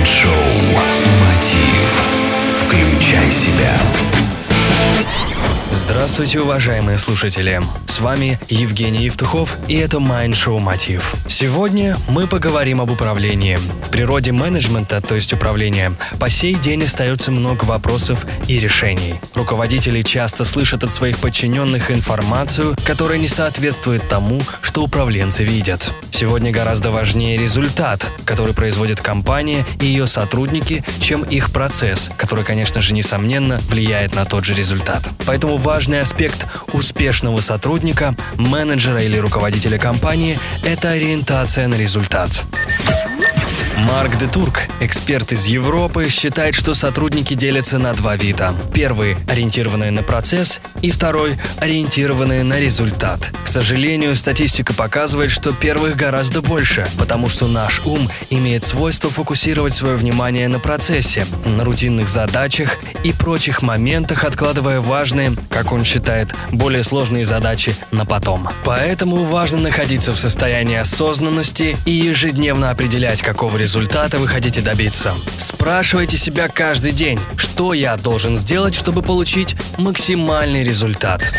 [0.00, 0.32] Майнд-шоу
[1.20, 2.02] «Мотив».
[2.54, 3.76] Включай себя.
[5.72, 7.60] Здравствуйте, уважаемые слушатели!
[7.86, 11.14] С вами Евгений Евтухов, и это Mind Show Мотив.
[11.28, 13.56] Сегодня мы поговорим об управлении.
[13.56, 19.16] В природе менеджмента, то есть управления, по сей день остается много вопросов и решений.
[19.34, 25.92] Руководители часто слышат от своих подчиненных информацию, которая не соответствует тому, что управленцы видят.
[26.20, 32.82] Сегодня гораздо важнее результат, который производит компания и ее сотрудники, чем их процесс, который, конечно
[32.82, 35.02] же, несомненно, влияет на тот же результат.
[35.24, 42.44] Поэтому важный аспект успешного сотрудника, менеджера или руководителя компании– это ориентация на результат.
[43.90, 48.54] Марк де Турк, эксперт из Европы, считает, что сотрудники делятся на два вида.
[48.72, 53.32] Первый– ориентированные на процесс, и второй– ориентированные на результат.
[53.44, 59.74] К сожалению, статистика показывает, что первых гораздо больше, потому что наш ум имеет свойство фокусировать
[59.74, 66.28] свое внимание на процессе, на рутинных задачах и прочих моментах, откладывая важные, как он считает,
[66.52, 68.48] более сложные задачи на потом.
[68.64, 75.14] Поэтому важно находиться в состоянии осознанности и ежедневно определять, какого результата результата вы хотите добиться.
[75.38, 81.32] Спрашивайте себя каждый день, что я должен сделать, чтобы получить максимальный результат.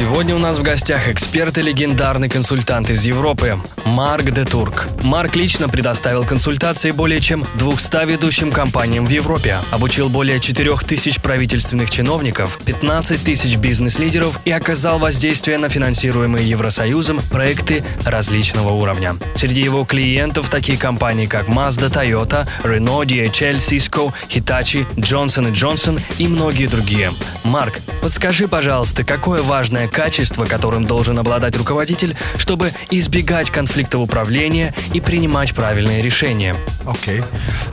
[0.00, 4.88] Сегодня у нас в гостях эксперт и легендарный консультант из Европы Марк де Турк.
[5.02, 11.90] Марк лично предоставил консультации более чем 200 ведущим компаниям в Европе, обучил более 4000 правительственных
[11.90, 19.16] чиновников, 15 тысяч бизнес-лидеров и оказал воздействие на финансируемые Евросоюзом проекты различного уровня.
[19.34, 26.26] Среди его клиентов такие компании, как Mazda, Toyota, Renault, DHL, Cisco, Hitachi, Johnson Johnson и
[26.26, 27.12] многие другие.
[27.44, 35.00] Марк, подскажи, пожалуйста, какое важное качество, которым должен обладать руководитель, чтобы избегать конфликтов управления и
[35.00, 36.56] принимать правильные решения.
[36.84, 37.24] Okay.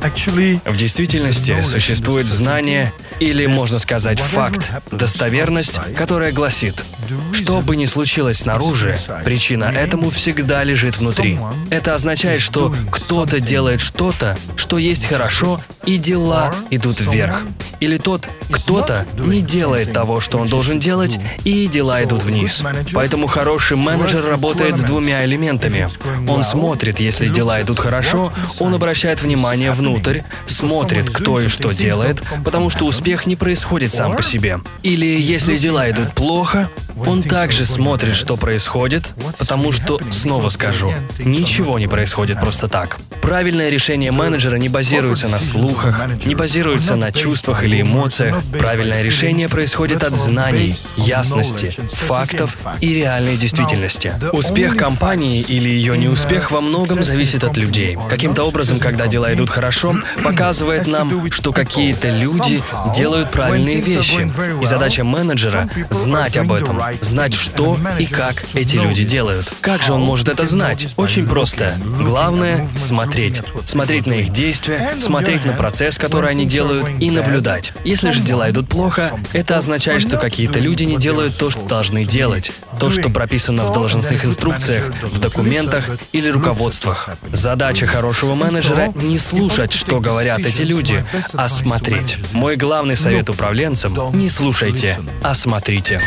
[0.00, 6.84] Actually, в действительности существует знание, или, можно сказать, факт, достоверность, которая гласит,
[7.32, 11.38] что бы ни случилось снаружи, причина этому всегда лежит внутри.
[11.70, 17.42] Это означает, что кто-то делает что-то, что есть хорошо, и дела идут вверх.
[17.80, 22.62] Или тот кто-то не делает того, что он должен делать, и дела идут вниз.
[22.92, 25.88] Поэтому хороший менеджер работает с двумя элементами.
[26.28, 32.22] Он смотрит, если дела идут хорошо, он обращает внимание внутрь, смотрит, кто и что делает,
[32.44, 34.60] потому что успех не происходит сам по себе.
[34.82, 36.70] Или если дела идут плохо,
[37.04, 42.98] он также смотрит, что происходит, потому что, снова скажу, ничего не происходит просто так.
[43.20, 48.42] Правильное решение менеджера не базируется на слухах, не базируется на чувствах или эмоциях.
[48.58, 54.12] Правильное решение происходит от знаний, ясности, фактов и реальной действительности.
[54.32, 57.98] Успех компании или ее неуспех во многом зависит от людей.
[58.08, 62.62] Каким-то образом, когда дела идут хорошо, показывает нам, что какие-то люди
[62.94, 64.30] делают правильные вещи.
[64.62, 69.52] И задача менеджера— знать об этом, знать, что и как эти люди делают.
[69.60, 70.94] Как же он может это знать?
[70.96, 71.74] Очень просто.
[71.98, 73.42] Главное— смотреть.
[73.64, 77.72] Смотреть на их действия, смотреть на процесс, который они делают, и наблюдать.
[77.84, 82.04] Если же дела идут плохо, это означает, что какие-то люди не делают то, что должны
[82.04, 82.52] делать.
[82.78, 87.10] То, что прописано в должностных инструкциях, в документах или руководствах.
[87.32, 92.16] Задача хорошего менеджера— не слушать, что говорят эти люди, а смотреть.
[92.32, 96.00] Мой главный совет управленцам— не слушайте, а смотрите.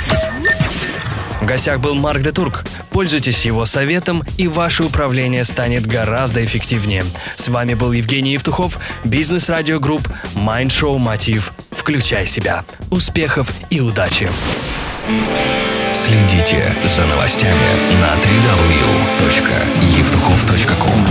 [1.41, 2.63] В гостях был Марк де Турк.
[2.89, 7.05] Пользуйтесь его советом, и ваше управление станет гораздо эффективнее.
[7.35, 11.53] С вами был Евгений Евтухов, Business Radio Group, Mind Show Мотив.
[11.71, 12.63] Включай себя.
[12.89, 14.29] Успехов и удачи!
[15.93, 21.07] Следите за новостями на www.evtuchov.com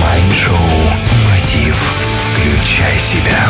[0.00, 0.56] Майншоу
[1.26, 1.92] «Мотив.
[2.16, 3.49] Включай себя».